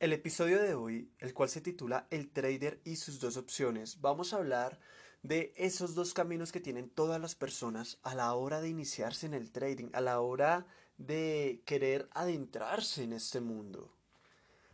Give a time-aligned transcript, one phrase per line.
[0.00, 4.32] El episodio de hoy, el cual se titula El trader y sus dos opciones, vamos
[4.32, 4.80] a hablar
[5.22, 9.34] de esos dos caminos que tienen todas las personas a la hora de iniciarse en
[9.34, 10.66] el trading, a la hora
[10.96, 13.94] de querer adentrarse en este mundo.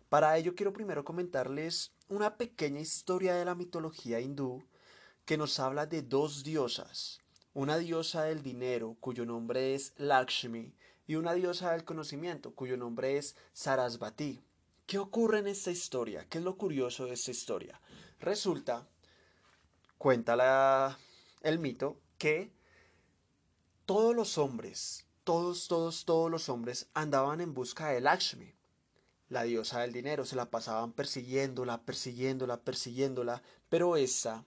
[0.08, 4.62] Para ello quiero primero comentarles una pequeña historia de la mitología hindú
[5.24, 7.18] que nos habla de dos diosas,
[7.52, 10.72] una diosa del dinero cuyo nombre es Lakshmi
[11.08, 14.45] y una diosa del conocimiento cuyo nombre es Sarasvati.
[14.86, 16.28] ¿Qué ocurre en esta historia?
[16.28, 17.80] ¿Qué es lo curioso de esta historia?
[18.20, 18.86] Resulta,
[19.98, 20.96] cuenta
[21.42, 22.52] el mito, que
[23.84, 28.54] todos los hombres, todos, todos, todos los hombres andaban en busca de Lakshmi,
[29.28, 34.44] la diosa del dinero, se la pasaban persiguiéndola, persiguiéndola, persiguiéndola, pero esa,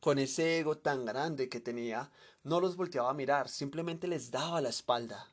[0.00, 2.12] con ese ego tan grande que tenía,
[2.44, 5.31] no los volteaba a mirar, simplemente les daba la espalda.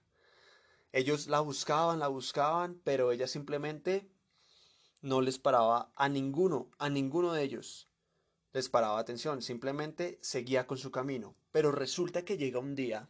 [0.91, 4.09] Ellos la buscaban, la buscaban, pero ella simplemente
[5.01, 7.87] no les paraba a ninguno, a ninguno de ellos.
[8.53, 11.35] Les paraba atención, simplemente seguía con su camino.
[11.51, 13.07] Pero resulta que llega un día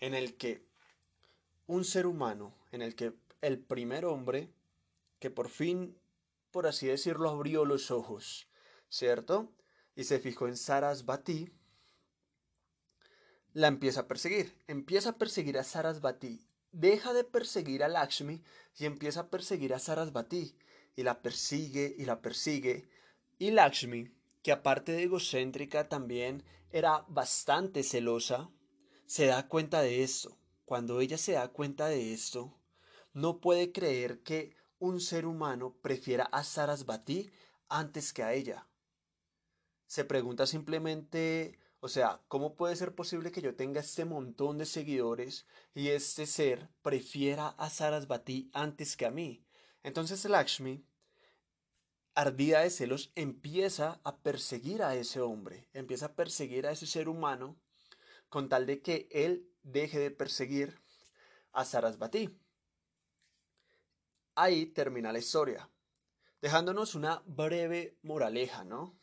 [0.00, 0.66] en el que
[1.66, 4.52] un ser humano, en el que el primer hombre,
[5.18, 5.98] que por fin,
[6.50, 8.48] por así decirlo, abrió los ojos,
[8.90, 9.52] ¿cierto?
[9.94, 11.50] Y se fijó en Sarasvati,
[13.54, 14.54] la empieza a perseguir.
[14.66, 18.42] Empieza a perseguir a Sarasvati deja de perseguir a Lakshmi
[18.78, 20.56] y empieza a perseguir a Sarasvati.
[20.96, 22.88] Y la persigue y la persigue.
[23.38, 24.10] Y Lakshmi,
[24.42, 28.50] que aparte de egocéntrica también era bastante celosa,
[29.04, 30.38] se da cuenta de esto.
[30.64, 32.58] Cuando ella se da cuenta de esto,
[33.12, 37.30] no puede creer que un ser humano prefiera a Sarasvati
[37.68, 38.66] antes que a ella.
[39.86, 44.66] Se pregunta simplemente o sea, ¿cómo puede ser posible que yo tenga este montón de
[44.66, 49.46] seguidores y este ser prefiera a Sarasvati antes que a mí?
[49.82, 50.84] Entonces Lakshmi,
[52.14, 57.08] ardida de celos, empieza a perseguir a ese hombre, empieza a perseguir a ese ser
[57.08, 57.60] humano
[58.28, 60.80] con tal de que él deje de perseguir
[61.52, 62.36] a Sarasvati.
[64.34, 65.70] Ahí termina la historia,
[66.40, 68.98] dejándonos una breve moraleja, ¿no?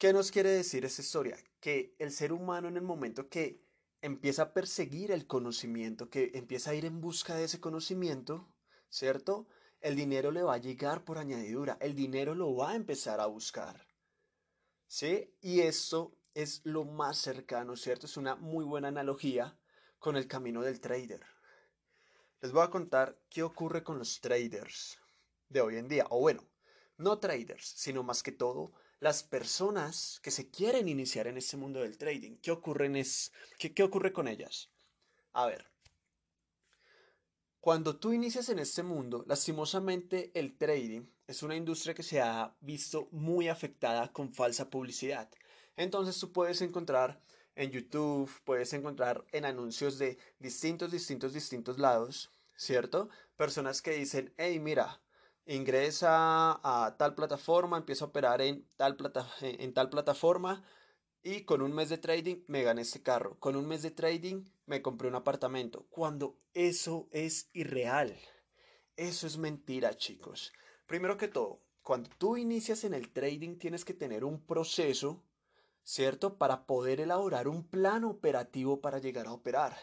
[0.00, 1.36] ¿Qué nos quiere decir esa historia?
[1.60, 3.62] Que el ser humano en el momento que
[4.00, 8.50] empieza a perseguir el conocimiento, que empieza a ir en busca de ese conocimiento,
[8.88, 9.46] ¿cierto?
[9.82, 13.26] El dinero le va a llegar por añadidura, el dinero lo va a empezar a
[13.26, 13.86] buscar.
[14.86, 15.34] ¿Sí?
[15.42, 18.06] Y esto es lo más cercano, ¿cierto?
[18.06, 19.58] Es una muy buena analogía
[19.98, 21.20] con el camino del trader.
[22.40, 24.98] Les voy a contar qué ocurre con los traders
[25.50, 26.48] de hoy en día, o bueno,
[26.96, 31.80] no traders, sino más que todo las personas que se quieren iniciar en este mundo
[31.80, 34.70] del trading, ¿qué ocurre, es, qué, qué ocurre con ellas?
[35.32, 35.70] A ver,
[37.60, 42.56] cuando tú inicias en este mundo, lastimosamente el trading es una industria que se ha
[42.60, 45.30] visto muy afectada con falsa publicidad.
[45.76, 47.22] Entonces tú puedes encontrar
[47.54, 53.08] en YouTube, puedes encontrar en anuncios de distintos, distintos, distintos lados, ¿cierto?
[53.36, 55.00] Personas que dicen, hey, mira,
[55.54, 60.64] ingresa a tal plataforma, empieza a operar en tal, plata, en tal plataforma
[61.22, 63.38] y con un mes de trading me gané este carro.
[63.38, 65.86] Con un mes de trading me compré un apartamento.
[65.90, 68.16] Cuando eso es irreal.
[68.96, 70.52] Eso es mentira, chicos.
[70.86, 75.24] Primero que todo, cuando tú inicias en el trading tienes que tener un proceso,
[75.82, 76.38] ¿cierto?
[76.38, 79.76] Para poder elaborar un plan operativo para llegar a operar.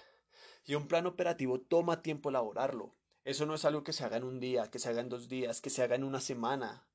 [0.65, 2.95] Y un plan operativo toma tiempo elaborarlo.
[3.27, 5.27] Eso no es algo que se haga en un día, que se haga en dos
[5.27, 6.87] días, que se haga en una semana,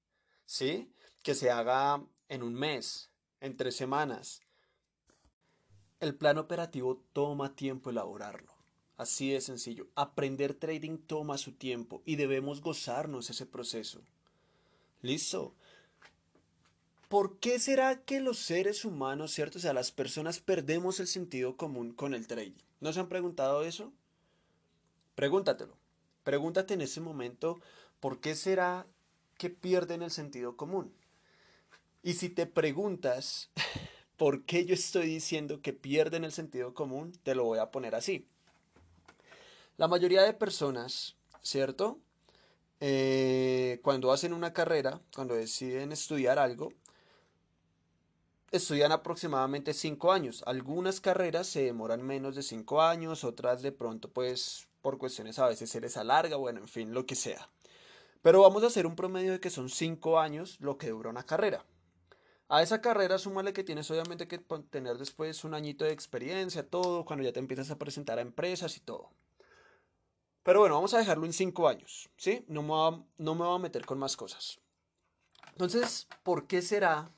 [0.46, 0.90] ¿sí?
[1.22, 3.10] Que se haga en un mes,
[3.42, 4.40] en tres semanas.
[6.00, 8.54] El plan operativo toma tiempo elaborarlo.
[8.96, 9.88] Así de sencillo.
[9.94, 14.00] Aprender trading toma su tiempo y debemos gozarnos ese proceso.
[15.02, 15.54] ¿Listo?
[17.10, 19.58] ¿Por qué será que los seres humanos, cierto?
[19.58, 22.56] O sea, las personas perdemos el sentido común con el trading.
[22.80, 23.92] ¿No se han preguntado eso?
[25.14, 25.81] Pregúntatelo.
[26.24, 27.60] Pregúntate en ese momento,
[28.00, 28.86] ¿por qué será
[29.38, 30.92] que pierden el sentido común?
[32.02, 33.50] Y si te preguntas,
[34.16, 37.12] ¿por qué yo estoy diciendo que pierden el sentido común?
[37.22, 38.26] Te lo voy a poner así.
[39.76, 41.98] La mayoría de personas, ¿cierto?
[42.80, 46.72] Eh, cuando hacen una carrera, cuando deciden estudiar algo,
[48.50, 50.42] estudian aproximadamente cinco años.
[50.46, 55.46] Algunas carreras se demoran menos de cinco años, otras de pronto pues por cuestiones a
[55.46, 57.48] veces se les alarga, bueno, en fin, lo que sea.
[58.20, 61.24] Pero vamos a hacer un promedio de que son 5 años lo que dura una
[61.24, 61.64] carrera.
[62.48, 64.38] A esa carrera súmale que tienes obviamente que
[64.68, 68.76] tener después un añito de experiencia, todo, cuando ya te empiezas a presentar a empresas
[68.76, 69.10] y todo.
[70.42, 72.44] Pero bueno, vamos a dejarlo en cinco años, ¿sí?
[72.48, 74.60] No me, va, no me voy a meter con más cosas.
[75.52, 77.10] Entonces, ¿por qué será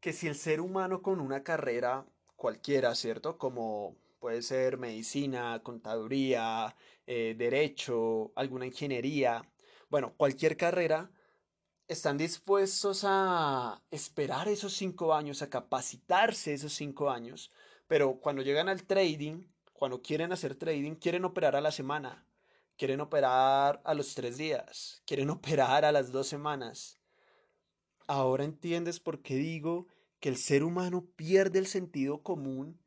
[0.00, 2.06] que si el ser humano con una carrera
[2.36, 3.36] cualquiera, ¿cierto?
[3.36, 6.74] Como puede ser medicina, contaduría,
[7.06, 9.42] eh, derecho, alguna ingeniería,
[9.88, 11.10] bueno, cualquier carrera,
[11.86, 17.50] están dispuestos a esperar esos cinco años, a capacitarse esos cinco años,
[17.86, 22.26] pero cuando llegan al trading, cuando quieren hacer trading, quieren operar a la semana,
[22.76, 27.00] quieren operar a los tres días, quieren operar a las dos semanas.
[28.06, 29.86] Ahora entiendes por qué digo
[30.20, 32.80] que el ser humano pierde el sentido común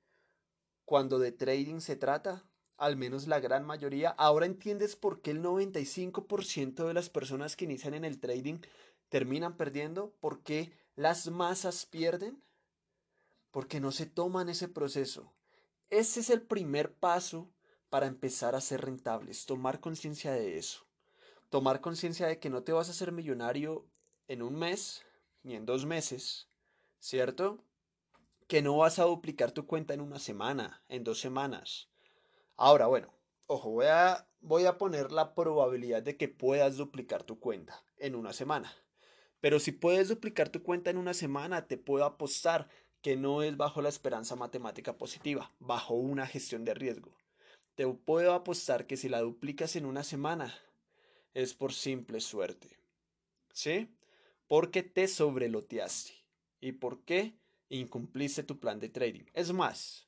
[0.91, 2.43] cuando de trading se trata,
[2.75, 4.09] al menos la gran mayoría.
[4.09, 8.59] Ahora entiendes por qué el 95% de las personas que inician en el trading
[9.07, 12.43] terminan perdiendo, por qué las masas pierden,
[13.51, 15.31] porque no se toman ese proceso.
[15.89, 17.49] Ese es el primer paso
[17.89, 20.85] para empezar a ser rentables, tomar conciencia de eso.
[21.49, 23.85] Tomar conciencia de que no te vas a ser millonario
[24.27, 25.05] en un mes
[25.43, 26.49] ni en dos meses,
[26.99, 27.63] ¿cierto?
[28.51, 31.87] Que no vas a duplicar tu cuenta en una semana, en dos semanas.
[32.57, 33.13] Ahora, bueno,
[33.47, 38.13] ojo, voy a, voy a poner la probabilidad de que puedas duplicar tu cuenta en
[38.13, 38.75] una semana.
[39.39, 42.67] Pero si puedes duplicar tu cuenta en una semana, te puedo apostar
[43.01, 47.15] que no es bajo la esperanza matemática positiva, bajo una gestión de riesgo.
[47.75, 50.53] Te puedo apostar que si la duplicas en una semana,
[51.33, 52.77] es por simple suerte.
[53.53, 53.95] ¿Sí?
[54.49, 56.11] Porque te sobreloteaste.
[56.59, 57.39] ¿Y por qué
[57.77, 59.25] incumpliste tu plan de trading?
[59.33, 60.07] Es más,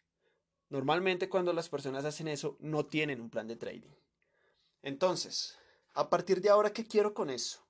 [0.70, 3.94] normalmente cuando las personas hacen eso, no tienen un plan de trading.
[4.82, 5.58] Entonces,
[5.94, 7.64] a partir de ahora, ¿qué quiero con eso?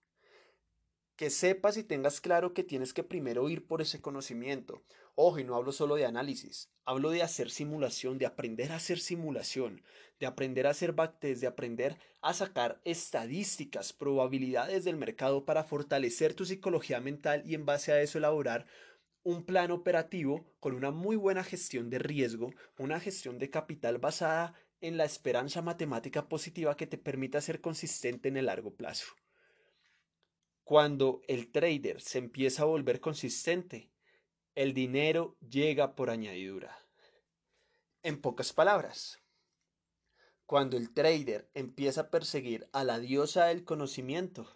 [1.15, 4.83] que sepas y tengas claro que tienes que primero ir por ese conocimiento.
[5.15, 8.99] Ojo, y no hablo solo de análisis, hablo de hacer simulación, de aprender a hacer
[8.99, 9.83] simulación,
[10.19, 16.33] de aprender a hacer backtest, de aprender a sacar estadísticas, probabilidades del mercado para fortalecer
[16.33, 18.65] tu psicología mental y en base a eso elaborar
[19.23, 24.53] un plan operativo con una muy buena gestión de riesgo, una gestión de capital basada
[24.81, 29.13] en la esperanza matemática positiva que te permita ser consistente en el largo plazo.
[30.65, 33.91] Cuando el trader se empieza a volver consistente,
[34.55, 36.77] el dinero llega por añadidura.
[38.03, 39.21] En pocas palabras,
[40.45, 44.53] cuando el trader empieza a perseguir a la diosa del conocimiento,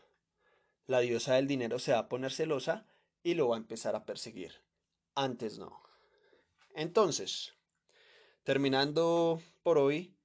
[0.86, 2.86] la diosa del dinero se va a poner celosa
[3.28, 4.54] y lo va a empezar a perseguir.
[5.14, 5.82] Antes no.
[6.74, 7.56] Entonces,
[8.44, 10.16] terminando por hoy,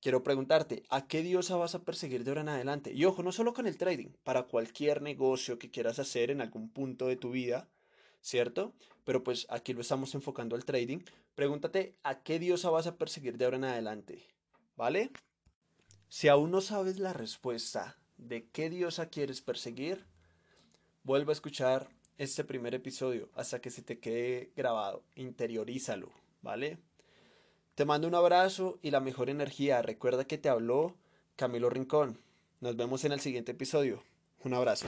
[0.00, 2.92] quiero preguntarte, ¿a qué diosa vas a perseguir de ahora en adelante?
[2.92, 6.70] Y ojo, no solo con el trading, para cualquier negocio que quieras hacer en algún
[6.70, 7.68] punto de tu vida,
[8.20, 8.72] ¿cierto?
[9.02, 11.00] Pero pues aquí lo estamos enfocando al trading.
[11.34, 14.28] Pregúntate, ¿a qué diosa vas a perseguir de ahora en adelante?
[14.76, 15.10] ¿Vale?
[16.08, 20.06] Si aún no sabes la respuesta de qué diosa quieres perseguir,
[21.02, 25.02] vuelve a escuchar este primer episodio hasta que se te quede grabado.
[25.14, 26.10] Interiorízalo,
[26.42, 26.78] ¿vale?
[27.74, 29.80] Te mando un abrazo y la mejor energía.
[29.82, 30.96] Recuerda que te habló
[31.36, 32.18] Camilo Rincón.
[32.60, 34.02] Nos vemos en el siguiente episodio.
[34.44, 34.86] Un abrazo.